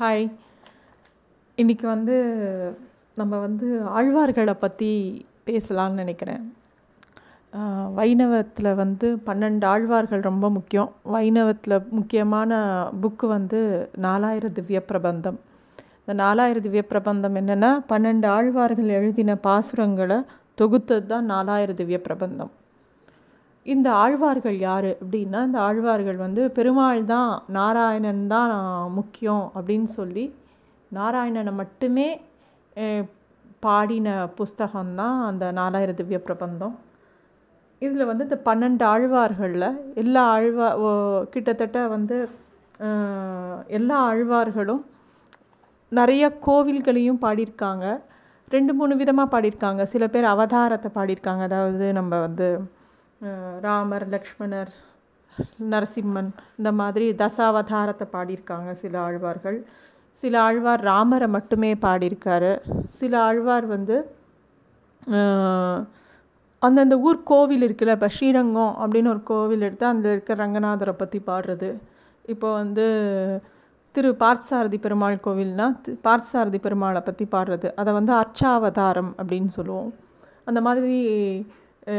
[0.00, 0.24] Hi
[1.60, 2.16] இன்றைக்கி வந்து
[3.20, 4.90] நம்ம வந்து ஆழ்வார்களை பற்றி
[5.46, 6.44] பேசலான்னு நினைக்கிறேன்.
[7.96, 10.90] வைணவத்தில் வந்து பன்னெண்டு ஆழ்வார்கள் ரொம்ப முக்கியம்.
[11.14, 12.60] வைணவத்தில் முக்கியமான
[13.04, 13.62] புக்கு வந்து
[14.06, 15.40] நாலாயிர திவ்ய பிரபந்தம்.
[16.02, 20.20] இந்த நாலாயிர திவ்ய பிரபந்தம் என்னென்னா பன்னெண்டு ஆழ்வார்கள் எழுதின பாசுரங்களை
[20.62, 22.52] தொகுத்தது தான் நாலாயிர திவ்ய பிரபந்தம்.
[23.66, 28.52] இந்த ஆழ்வார்கள் யார் அப்படின்னா இந்த ஆழ்வார்கள் வந்து பெருமாள் தான் நாராயணன் தான்
[28.98, 30.24] முக்கியம் அப்படின்னு சொல்லி
[30.92, 32.08] நாராயணனை மட்டுமே
[33.66, 36.74] பாடின புஸ்தகம்தான் அந்த நாலாயிர திவ்ய பிரபந்தம்.
[37.82, 39.68] இதில் வந்து இந்த பன்னெண்டு ஆழ்வார்களில்
[40.02, 40.88] எல்லா ஆழ்வா ஓ,
[41.34, 42.16] கிட்டத்தட்ட வந்து
[43.78, 44.82] எல்லா ஆழ்வார்களும்
[45.92, 47.86] நிறைய கோவில்களையும் பாடியிருக்காங்க.
[48.50, 49.82] ரெண்டு மூணு விதமாக பாடியிருக்காங்க.
[49.92, 51.42] சில பேர் அவதாரத்தை பாடியிருக்காங்க.
[51.48, 52.48] அதாவது நம்ம வந்து
[53.66, 54.72] ராமர் லக்ஷ்மணர்
[55.72, 59.58] நரசிம்மன் இந்த மாதிரி தசாவதாரத்தை பாடியிருக்காங்க சில ஆழ்வார்கள்.
[60.16, 62.52] சில ஆழ்வார் ராமரை மட்டுமே பாடியிருக்காரு.
[62.98, 63.96] சில ஆழ்வார் வந்து
[66.62, 71.68] அந்தந்த ஊர் கோவில் இருக்குல்ல இப்போ ஸ்ரீரங்கம் அப்படின்னு ஒரு கோவில் எடுத்து அந்த இருக்கிற ரங்கநாதரை பற்றி பாடுறது.
[72.32, 72.86] இப்போ வந்து
[73.94, 77.68] திரு பார்த்தசாரதி பெருமாள் கோவில்னால் பார்த்தசாரதி பெருமாளை பற்றி பாடுறது.
[77.80, 79.92] அதை வந்து அர்ச்சாவதாரம் அப்படின்னு சொல்லுவோம்.
[80.48, 80.98] அந்த மாதிரி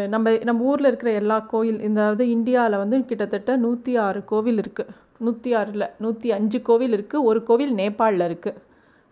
[0.07, 4.95] நம்ம நம்ம ஊரில் இருக்கிற எல்லா கோயில் இந்த அதாவது இந்தியாவில் வந்து கிட்டத்தட்ட நூற்றி ஆறு கோவில் இருக்குது
[5.17, 8.61] நூற்றி ஆறில் நூற்றி அஞ்சு கோவில் இருக்குது ஒரு கோவில் நேபாளில் இருக்குது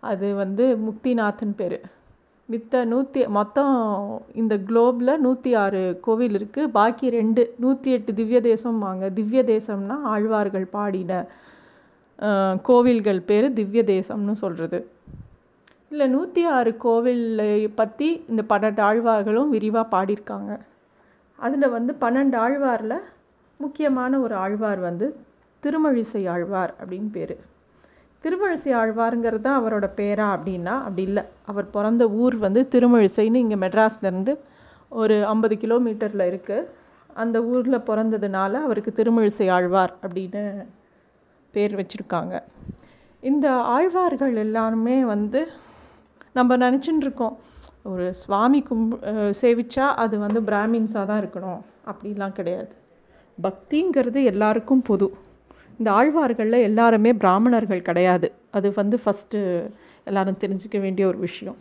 [0.00, 1.78] அது வந்து முக்திநாதன் பேர்.
[2.48, 3.74] மித்த நூற்றி மொத்தம்
[4.32, 9.96] இந்த குளோபில் நூற்றி ஆறு கோவில் இருக்குது பாக்கி ரெண்டு நூற்றி எட்டு திவ்ய தேசம் வாங்க திவ்ய தேசம்னா
[10.04, 11.26] ஆழ்வார்கள் பாடின
[12.62, 14.90] கோவில்கள் பேர் திவ்ய தேசம்னு சொல்கிறது
[15.90, 20.52] இல்லை நூற்றி ஆறு கோவிலை பற்றி இந்த பன்னெண்டு ஆழ்வார்களும் விரிவாக பாடியிருக்காங்க.
[21.38, 22.98] அதில் வந்து பன்னெண்டு ஆழ்வாரில்
[23.60, 25.06] முக்கியமான ஒரு ஆழ்வார் வந்து
[25.62, 27.36] திருமழிசை ஆழ்வார் அப்படின்னு பேர்.
[28.24, 31.24] திருமழிசை ஆழ்வாருங்கிறது தான் அவரோட பேரா அப்படின்னா அப்படி இல்லை.
[31.50, 34.34] அவர் பிறந்த ஊர் வந்து திருமழிசைன்னு இங்கே மெட்ராஸ்லேருந்து
[35.00, 36.68] ஒரு ஐம்பது கிலோமீட்டரில் இருக்குது
[37.22, 40.42] அந்த ஊரில் பிறந்ததுனால அவருக்கு திருமழிசை ஆழ்வார் அப்படின்னு
[41.54, 42.34] பேர் வச்சுருக்காங்க.
[43.22, 43.46] இந்த
[43.76, 45.40] ஆழ்வார்கள் எல்லாருமே வந்து
[46.32, 47.38] நம்ம நினச்சின்னு இருக்கோம்.
[47.82, 48.98] ஒரு சுவாமி கும்
[49.40, 51.60] சேவிச்சா அது வந்து பிராமின்ஸாக தான் இருக்கணும்.
[51.86, 52.68] அப்படிலாம் கிடையாது.
[53.42, 55.14] பக்திங்கிறது எல்லாருக்கும் பொது.
[55.78, 58.32] இந்த ஆழ்வார்களில் எல்லாருமே பிராமணர்கள் கிடையாது.
[58.50, 59.68] அது வந்து ஃபஸ்ட்டு
[60.04, 61.56] எல்லாரும் தெரிஞ்சுக்க வேண்டிய ஒரு விஷயம்.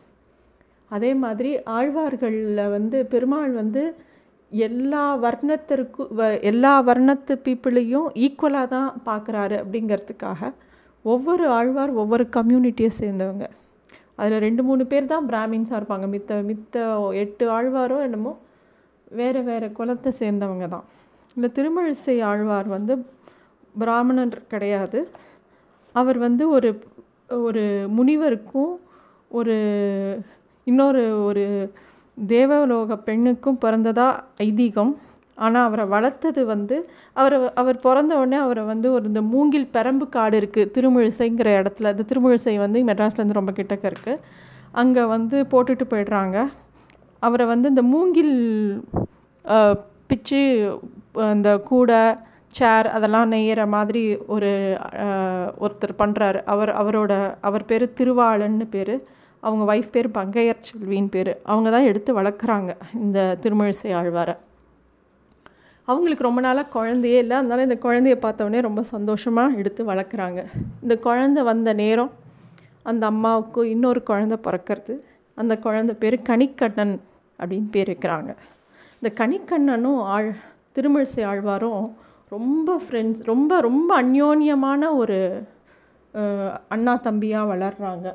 [0.90, 3.96] அதே மாதிரி ஆழ்வார்களில் வந்து பெருமாள் வந்து
[4.50, 10.54] எல்லா வர்ணத்திற்கு வ- எல்லா வர்ணத்து பீப்புளையும் ஈக்குவலாக தான் பார்க்குறாரு அப்படிங்கிறதுக்காக
[11.04, 13.48] ஒவ்வொரு ஆழ்வார் ஒவ்வொரு கம்யூனிட்டியை சேர்ந்தவங்க.
[14.20, 16.06] அதில் ரெண்டு மூணு பேர் தான் பிராமின்ஸாக இருப்பாங்க.
[16.14, 16.86] மித்த மித்த
[17.24, 18.34] எட்டு ஆழ்வாரோ என்னமோ
[19.20, 20.86] வேறு வேறு குலத்தை சேர்ந்தவங்க தான்.
[21.38, 22.94] இந்த திருமழிசை ஆழ்வார் வந்து
[23.82, 25.00] பிராமணர் கிடையாது.
[25.96, 26.70] அவர் வந்து ஒரு
[27.46, 27.64] ஒரு
[27.98, 28.74] முனிவருக்கும்
[29.40, 29.56] ஒரு
[30.68, 31.44] இன்னொரு ஒரு
[32.18, 34.94] தேவலோக பெண்ணுக்கும் பிறந்ததாக ஐதீகம்.
[35.46, 36.76] ஆனால் அவரை வளர்த்தது வந்து
[37.20, 41.92] அவரை அவர் பிறந்த உடனே அவரை வந்து ஒரு இந்த மூங்கில் பெரம்பு காடு இருக்குது திருமுழிசைங்கிற இடத்துல.
[41.96, 44.24] இந்த திருமுழிசை வந்து மெட்ராஸ்லேருந்து ரொம்ப கிட்டக்க இருக்குது
[44.82, 46.38] அங்கே வந்து போட்டுட்டு போயிடுறாங்க.
[47.28, 48.34] அவரை வந்து இந்த மூங்கில்
[50.10, 50.42] பிச்சு
[51.34, 52.02] அந்த கூடை
[52.58, 54.02] சேர் அதெல்லாம் நெய்கிற மாதிரி
[54.36, 54.52] ஒரு
[55.64, 57.14] ஒருத்தர் பண்ணுறாரு அவர் அவரோட
[57.48, 58.96] அவர் பேர் திருவாளன்னு பேர்.
[59.44, 61.32] அவங்க ஒய்ஃப் பேர் பங்கையர் செல்வின்னு பேர்.
[61.52, 62.72] அவங்க தான் எடுத்து வளர்க்குறாங்க
[63.06, 64.36] இந்த திருமழிசை ஆழ்வாரை.
[65.88, 67.36] அவங்களுக்கு ரொம்ப நாளாக குழந்தையே இல்லை.
[67.42, 70.42] அதனால இந்த குழந்தைய பார்த்தோன்னே ரொம்ப சந்தோஷமாக எடுத்து வளர்க்குறாங்க.
[70.84, 72.12] இந்த குழந்தை வந்த நேரம்
[72.92, 74.96] அந்த அம்மாவுக்கு இன்னொரு குழந்தை பிறக்கிறது.
[75.38, 76.96] அந்த குழந்தை பேர் கனிக்கண்ணன்
[77.40, 78.32] அப்படின்னு பேர் வைக்கிறாங்க.
[79.00, 80.30] இந்த கனிக்கண்ணனும் ஆழ்
[80.76, 81.84] திருமிழிசை ஆழ்வாரும்
[82.36, 85.18] ரொம்ப ஃப்ரெண்ட்ஸ் ரொம்ப ரொம்ப அந்யோன்யமான ஒரு
[86.74, 88.08] அண்ணா தம்பியாக வளர்கிறாங்க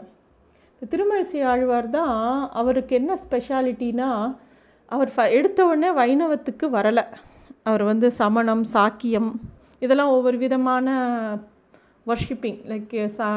[0.74, 2.16] இந்த திருமழிசை ஆழ்வார் தான்
[2.60, 4.08] அவருக்கு என்ன ஸ்பெஷாலிட்டினா
[4.94, 7.04] அவர் ஃப எடுத்த உடனே வைணவத்துக்கு வரலை.
[7.66, 9.30] அவர் வந்து சமணம் சாக்கியம்
[9.82, 10.86] இதெல்லாம் ஒவ்வொரு விதமான
[12.06, 13.28] வர்ஷிப்பிங் லைக் சா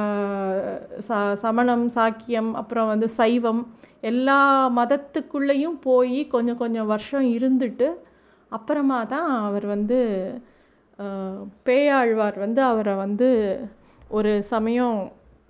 [0.99, 3.61] சா சமணம் சாக்கியம் அப்புறம் வந்து சைவம்
[4.01, 4.39] எல்லா
[4.77, 7.87] மதத்துக்குள்ளேயும் போய் கொஞ்சம் கொஞ்சம் வருஷம் இருந்துட்டு
[8.51, 9.99] அப்புறமா தான் அவர் வந்து
[11.65, 13.29] பேயாழ்வார் வந்து அவரை வந்து
[14.09, 14.97] ஒரு சமயம்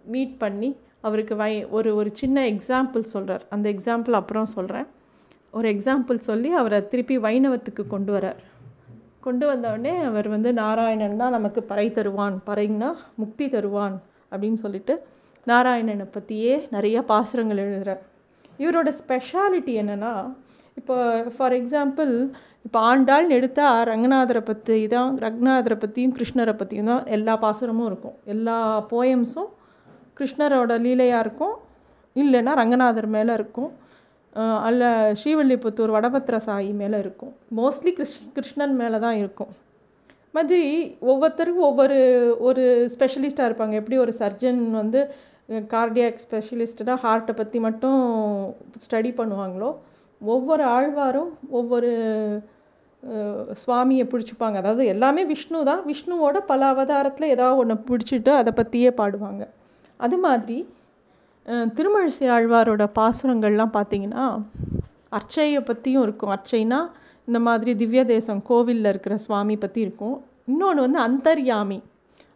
[0.05, 0.69] மீட் பண்ணி
[1.01, 4.87] அவருக்கு வை ஒரு ஒரு சின்ன எக்ஸாம்பிள் சொல்கிறார் அந்த எக்ஸாம்பிள் அப்புறம் சொல்கிறேன்
[5.53, 8.39] ஒரு எக்ஸாம்பிள் சொல்லி அவரை திருப்பி வைணவத்துக்கு கொண்டு வரார்
[9.27, 12.89] கொண்டு வந்தவுடனே அவர் வந்து நாராயணன் தான் நமக்கு பறை தருவான் பறைன்னா
[13.21, 13.95] முக்தி தருவான்
[14.31, 14.95] அப்படின்னு சொல்லிட்டு
[15.47, 18.01] நாராயணனை பற்றியே நிறைய பாசுரங்கள் எழுதுகிறார்
[18.63, 20.13] இவரோட ஸ்பெஷாலிட்டி என்னென்னா
[20.79, 20.95] இப்போ
[21.35, 22.13] ஃபார் எக்ஸாம்பிள்
[22.67, 28.15] இப்போ ஆண்டாள்னு எடுத்தால் ரங்கநாதரை பற்றி தான் ரங்கநாதரை பற்றியும் கிருஷ்ணரை பற்றியும் தான் எல்லா பாசுரமும் இருக்கும்.
[28.33, 28.55] எல்லா
[28.93, 29.51] போயம்ஸும்
[30.19, 31.55] கிருஷ்ணரோட லீலையாக இருக்கும்.
[32.15, 33.71] இல்லைன்னா ரங்கநாதர் மேலே இருக்கும்.
[34.67, 34.83] அல்ல
[35.19, 37.33] ஸ்ரீவில்லிபுத்தூர் வடபத்திர சாயி மேலே இருக்கும்.
[37.59, 39.51] மோஸ்ட்லி கிருஷ் கிருஷ்ணன் மேலே தான் இருக்கும்.
[40.35, 40.61] மாதிரி
[41.11, 41.97] ஒவ்வொருத்தருக்கும் ஒவ்வொரு
[42.47, 43.75] ஒரு ஸ்பெஷலிஸ்ட்டாக இருப்பாங்க.
[43.81, 45.01] எப்படி ஒரு சர்ஜன் வந்து
[45.73, 48.01] கார்டியாக் ஸ்பெஷலிஸ்ட்டாக ஹார்ட்டை பற்றி மட்டும்
[48.83, 49.71] ஸ்டடி பண்ணுவாங்களோ
[50.21, 51.91] ஒவ்வொரு ஆழ்வாரும் ஒவ்வொரு
[53.61, 54.57] சுவாமியை பிடிச்சிப்பாங்க.
[54.61, 55.81] அதாவது எல்லாமே விஷ்ணு தான்.
[55.91, 59.43] விஷ்ணுவோட பல அவதாரத்தில் ஏதாவது ஒன்று பிடிச்சிட்டு அதை பற்றியே பாடுவாங்க.
[59.99, 60.57] அது மாதிரி
[61.77, 64.23] திருமழிசை ஆழ்வாரோட பாசுரங்கள்லாம் பார்த்திங்கன்னா
[65.17, 66.31] அர்ச்சையை பற்றியும் இருக்கும்.
[66.35, 66.79] அர்ச்சைனா
[67.27, 70.15] இந்த மாதிரி திவ்ய தேசம் கோவிலில் இருக்கிற சுவாமி பற்றி இருக்கும்.
[70.51, 71.77] இன்னொன்று வந்து அந்தர்யாமி.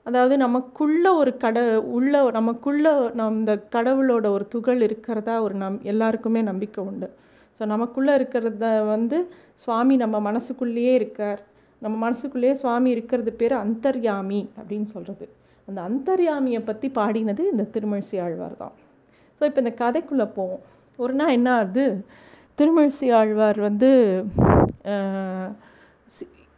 [0.08, 1.60] அதாவது நமக்குள்ள ஒரு கட
[1.98, 7.10] உள்ள நமக்குள்ள நம் இந்த கடவுளோட ஒரு துகள் இருக்கிறதா ஒரு நம் எல்லாருக்குமே நம்பிக்கை உண்டு.
[7.58, 9.18] ஸோ நமக்குள்ளே இருக்கிறத வந்து
[9.64, 11.42] சுவாமி நம்ம மனசுக்குள்ளேயே இருக்கார்.
[11.82, 15.28] நம்ம மனசுக்குள்ளேயே சுவாமி இருக்கிறது பேர் அந்தர்யாமி அப்படின்னு சொல்கிறது
[15.68, 18.76] அந்த அந்தர்யாமியை பற்றி பாடினது இந்த திருமழிசை ஆழ்வார் தான்.
[19.40, 20.64] ஸோ இப்போ இந்த கதைக்குள்ளே போவோம்.
[21.00, 21.86] ஒரு நாள் என்ன ஆகுது?
[22.60, 23.90] திருமழிசை ஆழ்வார் வந்து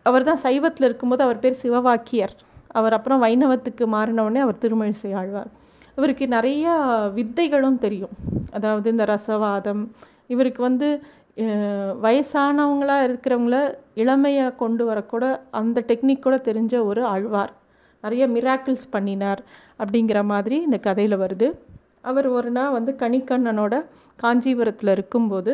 [0.06, 2.34] அவர் தான் சைவத்தில் இருக்கும்போது அவர் பேர் சிவவாக்கியர்.
[2.80, 5.50] அவர் அப்புறம் வைணவத்துக்கு மாறினவுடனே அவர் திருமழிசை ஆழ்வார்.
[5.98, 6.74] இவருக்கு நிறையா
[7.18, 8.14] வித்தைகளும் தெரியும்.
[8.58, 9.84] அதாவது இந்த ரசவாதம்
[10.34, 10.88] இவருக்கு வந்து
[12.06, 13.58] வயசானவங்களாக இருக்கிறவங்கள
[14.04, 15.26] இளமையாக கொண்டு வரக்கூட
[15.60, 17.54] அந்த டெக்னிக் கூட தெரிஞ்ச ஒரு ஆழ்வார்.
[18.04, 19.42] நிறைய மிராக்கிள்ஸ் பண்ணினார்
[19.82, 21.50] அப்படிங்கிற மாதிரி இந்த கதையில் வருது.
[22.04, 23.76] அவர் ஒரு நாள் வந்து கணிக்கண்ணனோட
[24.24, 25.52] காஞ்சிபுரத்தில் இருக்கும்போது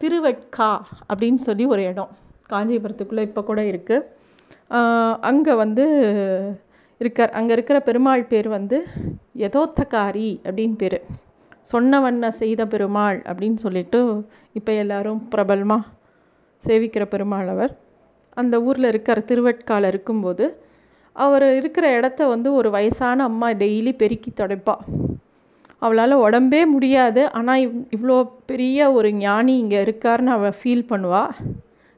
[0.00, 0.70] திருவட்கா
[1.10, 2.12] அப்படின்னு சொல்லி ஒரு இடம்
[2.52, 4.14] காஞ்சிபுரத்துக்குள்ளே இப்போ கூட இருக்குது
[5.28, 5.84] அங்கே வந்து
[7.00, 7.32] இருக்கார்.
[7.38, 8.76] அங்கே இருக்கிற பெருமாள் பேர் வந்து
[9.42, 10.98] யதோத்தகாரி அப்படின்னு பேர்.
[11.72, 14.00] சொன்ன வண்ண செய்த பெருமாள் அப்படின்னு சொல்லிட்டு
[14.58, 15.90] இப்போ எல்லாரும் பிரபலமாக
[16.62, 17.72] சேவிக்கிற பெருமாள் அவர்.
[18.40, 20.46] அந்த ஊரில் இருக்கிற திருவட்கால இருக்கும்போது.
[21.16, 24.82] அவர் இருக்கிற இடத்த வந்து ஒரு வயசான அம்மா டெய்லி பெருக்கி தொடைப்பாள்
[25.82, 27.22] அவளால் உடம்பே முடியாது.
[27.38, 28.16] ஆனால் இவ் இவ்வளோ
[28.50, 31.32] பெரிய ஒரு ஞானி இங்கே இருக்காருன்னு அவள் ஃபீல் பண்ணுவாள்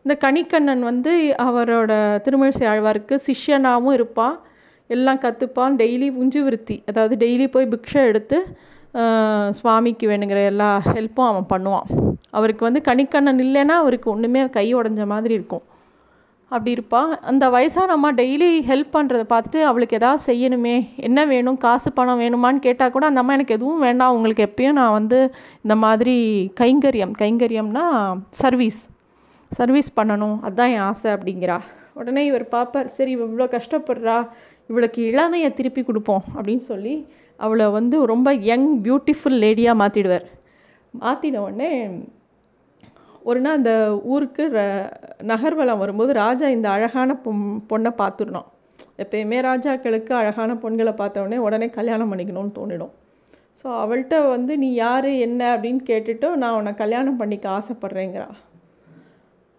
[0.05, 1.13] இந்த கணிக்கண்ணன் வந்து
[1.47, 1.93] அவரோட
[2.27, 4.37] திருமழிசை ஆழ்வாருக்கு சிஷ்யனாகவும் இருப்பான்
[4.91, 8.39] எல்லாம் கற்றுப்பான் டெய்லி உஞ்சு விருத்தி அதாவது டெய்லி போய் பிக்ஷை எடுத்து
[9.59, 11.89] சுவாமிக்கு வேணுங்கிற எல்லா ஹெல்ப்பும் அவன் பண்ணுவான்.
[12.39, 15.65] அவருக்கு வந்து கணிக்கண்ணன் இல்லைன்னா அவருக்கு ஒன்றுமே கை உடஞ்ச மாதிரி இருக்கும்.
[16.51, 21.91] அப்படி இருப்பாள் அந்த வயசான அம்மா டெய்லி ஹெல்ப் பண்ணுறதை பார்த்துட்டு அவளுக்கு எதாவது செய்யணுமே என்ன வேணும் காசு
[21.93, 24.15] பணம் வேணுமான்னு கேட்டால் கூட அந்த அம்மா எனக்கு எதுவும் வேண்டாம்.
[24.17, 25.19] உங்களுக்கு எப்பயும் நான் வந்து
[25.65, 26.17] இந்த மாதிரி
[26.61, 27.85] கைங்கரியம் கைங்கரியம்னா
[28.43, 28.81] சர்வீஸ்
[29.53, 30.37] சர்வீஸ் பண்ணணும்.
[30.47, 31.59] அதுதான் என் ஆசை அப்படிங்கிறா.
[32.01, 34.19] உடனே இவர் பார்ப்பார் சரி இவ்வளோ கஷ்டப்படுறா
[34.71, 36.95] இவளுக்கு இளமையை திருப்பி கொடுப்போம் அப்படின்னு சொல்லி
[37.39, 40.27] அவளை வந்து ரொம்ப யங் பியூட்டிஃபுல் லேடியாக மாற்றிடுவார்
[40.95, 41.71] மாற்றின உடனே
[43.23, 43.73] ஒரு நாள் அந்த
[44.05, 44.61] ஊருக்கு ர
[45.23, 48.49] நகர்வலம் வரும்போது ராஜா இந்த அழகான பொம் பொண்ணை பார்த்துடணும்.
[49.03, 52.93] எப்பயுமே ராஜாக்களுக்கு அழகான பொண்களை பார்த்தவொடனே உடனே கல்யாணம் பண்ணிக்கணும்னு தோணிடும்.
[53.61, 55.41] ஸோ அவள்கிட்ட வந்து நீ யார் என்ன?
[55.57, 58.29] அப்படின்னு கேட்டுட்டு நான் உன்னை கல்யாணம் பண்ணிக்க ஆசைப்பட்றேங்கிறா.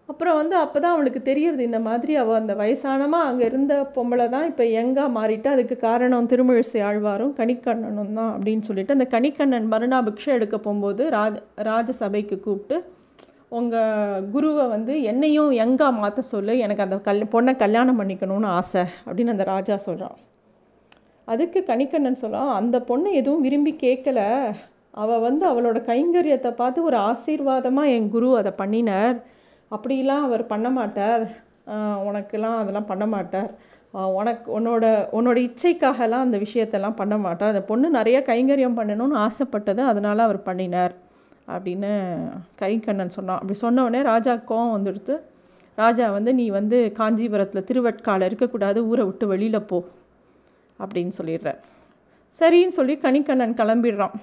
[0.08, 4.46] அப்புறம் வந்து அப்போ தான் அவளுக்கு தெரியறது இந்த மாதிரி அவள் அந்த வயசானமாக அங்கே இருந்த பொம்பளை தான்
[4.50, 10.32] இப்போ எங்காக மாறிட்டு அதுக்கு காரணம் திருமழிசை ஆழ்வாரும் கணிக்கண்ணனும் தான் அப்படின்னு சொல்லிட்டு அந்த கணிக்கண்ணன் மறுநாள் பிக்ஷை
[10.34, 12.78] எடுக்க போகும்போது ராஜ ராஜசபைக்கு கூப்பிட்டு
[13.58, 19.34] உங்கள் குருவை வந்து என்னையும் எங்காக மாற்ற சொல்லு எனக்கு அந்த கல் பொண்ணை கல்யாணம் பண்ணிக்கணும்னு ஆசை அப்படின்னு
[19.34, 20.18] அந்த ராஜா சொல்கிறான்
[21.32, 24.20] அதுக்கு கணிக்கண்ணன் சொல்கிறான் அந்த பொண்ணை எதுவும் விரும்பி கேட்கல
[25.02, 29.18] அவள் வந்து அவளோட கைங்கரியத்தை பார்த்து ஒரு ஆசீர்வாதமாக என் குரு அதை பண்ணினார்.
[29.74, 31.24] அப்படிலாம் அவர் பண்ண மாட்டார்.
[32.08, 33.50] உனக்கெல்லாம் அதெல்லாம் பண்ண மாட்டார்.
[34.20, 34.84] உனக்கு உன்னோட
[35.18, 37.52] உன்னோட இச்சைக்காகலாம் அந்த விஷயத்தெல்லாம் பண்ண மாட்டார்.
[37.54, 40.94] அந்த பொண்ணு நிறைய கைங்கரியம் பண்ணணும்னு ஆசைப்பட்டது அதனால் அவர் பண்ணினார்.
[41.54, 41.90] அப்படின்னு
[42.60, 43.40] கரிக்கண்ணன் சொன்னான்.
[43.40, 45.14] அப்படி சொன்னோடனே ராஜா கோவம் வந்துடுத்து.
[45.78, 49.78] ராஜா வந்து நீ வந்து காஞ்சிபுரத்தில் திருவட்கால இருக்கக்கூடாது ஊரை விட்டு வெளியில் போ
[50.78, 51.60] அப்படின்னு சொல்லிடுறார்.
[52.38, 54.16] சரின்னு சொல்லி கனிக்கண்ணன் கிளம்பிடுறான்.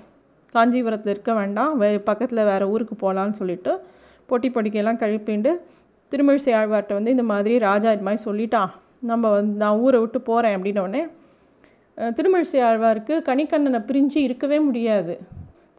[0.55, 3.71] காஞ்சிபுரத்தில் இருக்க வேண்டாம் வே பக்கத்தில் வேறு ஊருக்கு போகலான்னு சொல்லிட்டு
[4.29, 5.51] பொட்டி பொடிக்கையெல்லாம் கழிப்பிண்டு
[6.11, 8.71] திருமிழிசை ஆழ்வார்கிட்ட வந்து இந்த மாதிரி ராஜா இது மாதிரி சொல்லிட்டான்.
[9.09, 11.01] நம்ம வந்து நான் ஊரை விட்டு போகிறேன் அப்படின்னோடனே
[12.17, 15.15] திருமிழிசை ஆழ்வாருக்கு கனிக்கண்ணனை பிரிஞ்சு இருக்கவே முடியாது.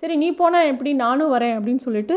[0.01, 0.91] சரி நீ போனால் எப்படி?
[1.05, 2.17] நானும் வரேன் அப்படின்னு சொல்லிட்டு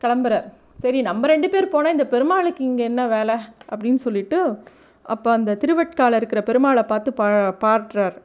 [0.00, 0.46] கிளம்புறார்
[0.82, 3.36] சரி நம்ம ரெண்டு பேர் போனால் இந்த பெருமாளுக்கு இங்கே என்ன வேலை?
[3.72, 4.38] அப்படின்னு சொல்லிட்டு
[5.14, 7.26] அப்போ அந்த திருவட்கால இருக்கிற பெருமாளை பார்த்து பா
[7.64, 8.16] பாடுறார்.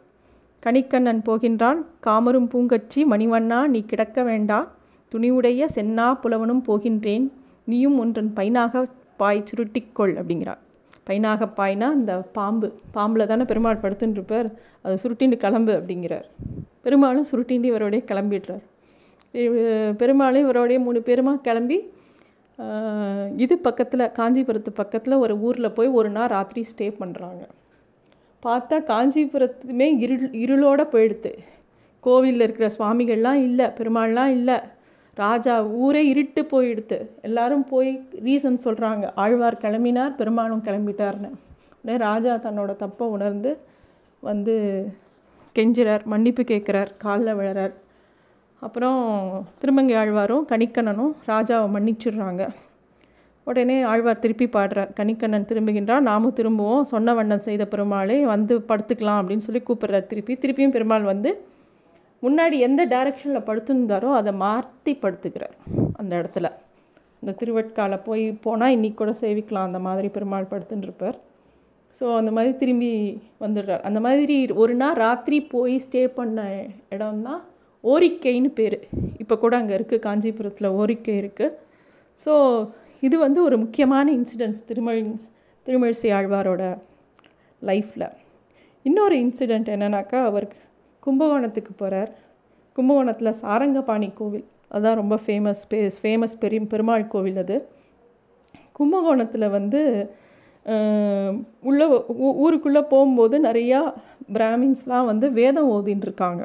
[0.63, 1.79] கணிக்கண்ணன் போகின்றான்.
[2.07, 4.59] காமரும் பூங்கச்சி மணிவண்ணா நீ கிடக்க வேண்டா.
[5.11, 7.25] துணிவுடைய சென்னா புலவனும் போகின்றேன்.
[7.65, 8.83] நீயும் ஒன்றன் பைனாக
[9.17, 10.61] பாய் சுருட்டிக்கொள் அப்படிங்கிறார்.
[11.09, 12.69] பைனாக பாய்னா அந்த பாம்பு.
[12.97, 14.49] பாம்பில் தானே பெருமாள் படுத்துட்டு இருப்பார்.
[14.81, 16.27] அதை சுருட்டின்னு கிளம்பு அப்படிங்கிறார்.
[16.81, 18.65] பெருமாளும் சுருட்டின்னு இவரோடைய கிளம்பிடுறார்.
[19.99, 21.77] பெருமாளும் இவரோடைய மூணு பேருமா கிளம்பி
[23.43, 27.43] இது பக்கத்தில் காஞ்சிபுரத்து பக்கத்தில் ஒரு ஊரில் போய் ஒரு நாள் ராத்திரி ஸ்டே பண்ணுறாங்க
[28.43, 31.31] பார்த்தா காஞ்சிபுரத்துமே இருள் இருளோடு போயிடுது.
[32.05, 34.57] கோவிலில் இருக்கிற சுவாமிகள்லாம் இல்லை பெருமாள்லாம் இல்லை.
[35.17, 36.97] ராஜா ஊரே இருட்டு போயிடுது.
[37.27, 37.91] எல்லாரும் போய்
[38.27, 41.31] ரீசன் சொல்கிறாங்க ஆழ்வார் கிளம்பினார் பெருமாளும் கிளம்பிட்டார்னு
[41.81, 43.51] உடனே ராஜா தன்னோட தப்பை உணர்ந்து
[44.23, 44.55] வந்து
[45.55, 47.73] கெஞ்சுறார் மன்னிப்பு கேட்குறார் காலில் விழறார்.
[48.61, 48.99] அப்புறம்
[49.61, 52.43] திருமங்கை ஆழ்வாரும் கணிக்கண்ணனும் ராஜாவை மன்னிச்சிடுறாங்க.
[53.47, 59.45] உடனே ஆழ்வார் திருப்பி பாடுறார் கணிக்கண்ணன் திரும்புகின்றான் நாமும் திரும்புவோம் சொன்ன வண்ணம் செய்த பெருமாளே வந்து படுத்துக்கலாம் அப்படின்னு
[59.47, 60.33] சொல்லி கூப்பிட்றார் திருப்பி.
[60.43, 61.31] திருப்பியும் பெருமாள் வந்து
[62.23, 65.55] முன்னாடி எந்த டைரக்ஷனில் படுத்துருந்தாரோ அதை மாற்றி படுத்துக்கிறார்
[65.99, 66.47] அந்த இடத்துல.
[67.21, 71.17] இந்த திருவட்கால போய் போனால் இன்றைக்கி கூட சேவிக்கலாம் அந்த மாதிரி பெருமாள் படுத்துட்டுருப்பார்
[71.97, 72.91] ஸோ அந்த மாதிரி திரும்பி
[73.45, 73.83] வந்துடுறார்.
[73.87, 76.45] அந்த மாதிரி ஒரு நாள் ராத்திரி போய் ஸ்டே பண்ண
[76.95, 77.41] இடம் தான்
[77.83, 78.77] ஓரிக்கைன்னு பேர்.
[79.21, 81.55] இப்போ கூட அங்கே இருக்குது காஞ்சிபுரத்தில் ஓரிக்கை இருக்குது
[82.25, 82.33] ஸோ
[83.07, 85.01] இது வந்து ஒரு முக்கியமான இன்சிடென்ட்ஸ் திருமழி
[85.67, 86.63] திருமழிசை ஆழ்வாரோட
[87.61, 88.07] லைஃப்பில்
[88.85, 90.47] இன்னொரு இன்சிடெண்ட் என்னன்னாக்கா அவர்
[91.03, 92.11] கும்பகோணத்துக்கு போகிறார்
[92.75, 94.45] கும்பகோணத்தில் சாரங்கபாணி கோவில்.
[94.71, 97.57] அதுதான் ரொம்ப ஃபேமஸ் பேஸ் ஃபேமஸ் பெரிய பெருமாள் கோவில் அது.
[98.77, 99.81] கும்பகோணத்தில் வந்து
[101.69, 101.81] உள்ள
[102.43, 103.79] ஊருக்குள்ளே போகும்போது நிறையா
[104.35, 106.43] பிராமின்ஸ்லாம் வந்து வேதம் ஓதின்னு இருக்காங்க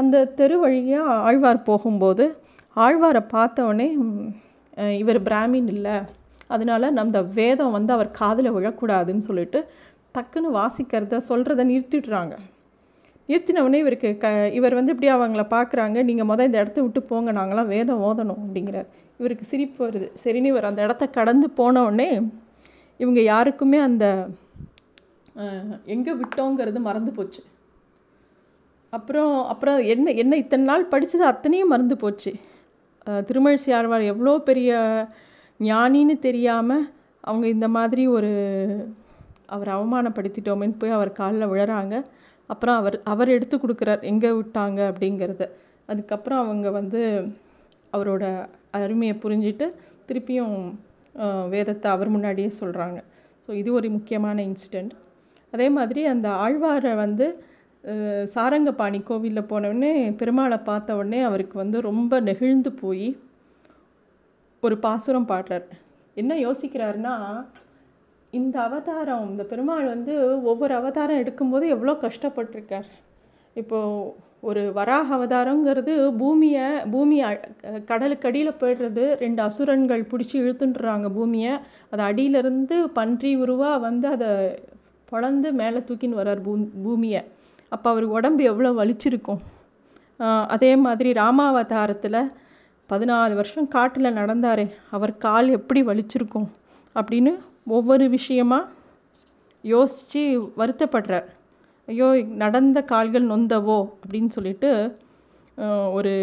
[0.00, 2.24] அந்த தெரு வழியாக ஆழ்வார் போகும்போது
[2.84, 3.88] ஆழ்வாரை பார்த்தவொடனே
[5.02, 5.96] இவர் பிராமின் இல்லை.
[6.54, 9.60] அதனால நம்ம வேதம் வந்து அவர் காதில் விழக்கூடாதுன்னு சொல்லிட்டு
[10.16, 12.34] டக்குன்னு வாசிக்கிறத சொல்கிறத நிறுத்திடுறாங்க.
[13.28, 14.26] நிறுத்தினவுடனே இவருக்கு க
[14.58, 15.96] இவர் வந்து இப்படி அவங்கள பார்க்குறாங்க.
[16.08, 18.88] நீங்கள் மொதல் இந்த இடத்த விட்டு போங்க நாங்களாம் வேதம் ஓதணும் அப்படிங்கிறார்.
[19.20, 20.08] இவருக்கு சிரிப்பு வருது.
[20.22, 22.10] சரின்னு இவர் அந்த இடத்த கடந்து போனவுடனே
[23.02, 24.04] இவங்க யாருக்குமே அந்த
[25.94, 27.40] எங்கே விட்டோங்கிறது மறந்து போச்சு.
[28.96, 32.30] அப்புறம் அப்புறம் என்ன என்ன இத்தனை நாள் படித்தது அத்தனையும் மறந்து போச்சு.
[33.28, 34.70] திருமழிசை ஆழ்வார் எவ்வளோ பெரிய
[35.60, 36.84] ஞானின்னு தெரியாமல்
[37.24, 38.30] அவங்க இந்த மாதிரி ஒரு
[39.54, 41.94] அவர் அவமானப்படுத்திட்டோமேன்னு போய் அவர் காலில் விழறாங்க.
[42.50, 44.80] அப்புறம் அவர் அவர் எடுத்து கொடுக்குறார் எங்கே விட்டாங்க?
[44.90, 45.44] அப்படிங்கிறத.
[45.88, 47.00] அதுக்கப்புறம் அவங்க வந்து
[47.92, 48.24] அவரோட
[48.78, 49.66] அருமையை புரிஞ்சிட்டு
[50.08, 50.56] திருப்பியும்
[51.52, 52.98] வேதத்தை அவர் முன்னாடியே சொல்கிறாங்க
[53.44, 54.94] ஸோ இது ஒரு முக்கியமான இன்சிடெண்ட்
[55.52, 57.26] அதே மாதிரி அந்த ஆழ்வாரை வந்து
[58.34, 63.08] சாரங்கபாணி கோவிலில் போனவுடனே பெருமாளை பார்த்த உடனே அவருக்கு வந்து ரொம்ப நெகிழ்ந்து போய்
[64.62, 65.66] ஒரு பாசுரம் பாடுறார்.
[66.20, 67.14] என்ன யோசிக்கிறாருன்னா
[68.32, 70.14] இந்த அவதாரம் இந்த பெருமாள் வந்து
[70.52, 72.88] ஒவ்வொரு அவதாரம் எடுக்கும்போது எவ்வளோ கஷ்டப்பட்டிருக்கார்.
[73.56, 77.16] இப்போது ஒரு வராக அவதாரங்கிறது பூமியை பூமி
[77.90, 81.52] கடலுக்கு அடியில் போயிடுறது ரெண்டு அசுரன்கள் பிடிச்சி இழுத்துன்றாங்க பூமியை
[81.92, 84.30] அது அடியிலேருந்து பன்றி உருவாக வந்து அதை
[85.12, 86.52] பொழந்து மேலே தூக்கின்னு வர்றார் பூ
[86.84, 87.22] பூமியை.
[87.72, 89.40] அப்போ அவருக்கு உடம்பு எவ்வளோ வலிச்சிருக்கும்?
[90.54, 92.20] அதே மாதிரி ராமாவதாரத்தில்
[92.90, 94.64] பதினாலு வருஷம் காட்டில் நடந்தார்
[94.96, 96.48] அவர் கால் எப்படி வலிச்சிருக்கும்?
[96.96, 97.32] அப்படின்னு
[97.76, 98.70] ஒவ்வொரு விஷயமாக
[99.64, 100.22] யோசித்து
[100.60, 101.26] வருத்தப்படுறார்.
[101.88, 102.08] ஐயோ
[102.42, 103.78] நடந்த கால்கள் நொந்தவோ?
[104.02, 104.70] அப்படின்னு சொல்லிட்டு
[105.98, 106.14] ஒரு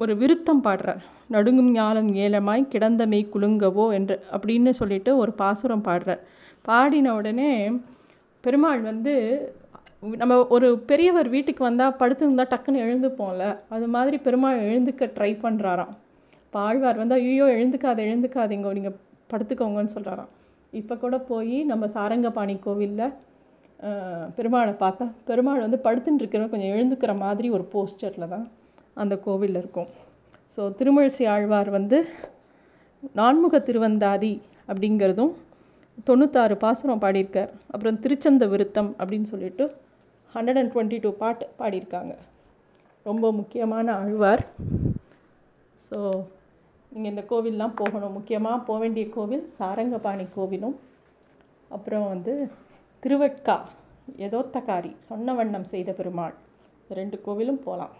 [0.00, 1.02] ஒரு விருத்தம் பாடுறார்.
[1.34, 3.84] நடுங்கும் ஞானம் ஏலமாய் கிடந்த மெய் குலுங்கவோ?
[3.98, 6.22] என்று அப்படின்னு சொல்லிட்டு ஒரு பாசுரம் பாடுறார்.
[6.68, 7.50] பாடின உடனே
[8.44, 9.14] பெருமாள் வந்து
[10.02, 13.44] நம்ம ஒரு பெரியவர் வீட்டுக்கு வந்தால் படுத்துருந்தா டக்குன்னு எழுந்துப்போம்ல.
[13.74, 15.92] அது மாதிரி பெருமாள் எழுந்துக்க ட்ரை பண்ணுறாராம்
[16.44, 18.96] இப்போ ஆழ்வார் வந்து ஐயோ எழுந்துக்காத எழுந்துக்காதீங்க நீங்கள்
[19.32, 20.30] படுத்துக்கோங்கன்னு சொல்கிறாராம்
[20.80, 23.04] இப்போ கூட போய் நம்ம சாரங்கபாணி கோவிலில்
[24.38, 28.44] பெருமாளை பார்த்தா பெருமாள் வந்து படுத்துட்டு இருக்கிற கொஞ்சம் எழுந்துக்கிற மாதிரி ஒரு போஸ்டரில் தான்
[29.02, 29.88] அந்த கோவிலில் இருக்கும்.
[30.54, 32.00] ஸோ திருமழிசை ஆழ்வார் வந்து
[33.20, 34.34] நான்முக திருவந்தாதி
[34.70, 35.32] அப்படிங்கிறதும்
[36.08, 37.50] தொண்ணூத்தாறு பாசுரம் பாடியிருக்கார்.
[37.72, 39.64] அப்புறம் திருச்சந்த விருத்தம் அப்படின்னு சொல்லிட்டு
[40.34, 42.14] ஹண்ட்ரட் அண்ட் டுவெண்ட்டி டூ பாட்டு பாடியிருக்காங்க.
[43.08, 44.42] ரொம்ப முக்கியமான ஆழ்வார்.
[45.86, 45.98] ஸோ
[46.92, 48.16] நீங்கள் இந்த கோவில்லாம் போகணும்.
[48.18, 50.76] முக்கியமாக போக வேண்டிய கோவில் சாரங்கபாணி கோவிலும்.
[51.76, 52.32] அப்புறம் வந்து
[53.02, 53.56] திருவட்கா
[54.26, 56.34] எதோத்தகாரி சொன்ன வண்ணம் செய்த பெருமாள்.
[57.00, 57.94] ரெண்டு கோவிலும் போகலாம்